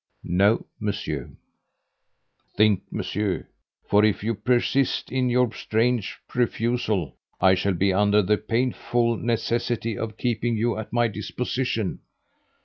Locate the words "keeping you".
10.17-10.75